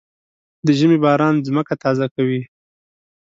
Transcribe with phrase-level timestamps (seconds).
[0.65, 2.41] د ژمي باران ځمکه تازه کوي.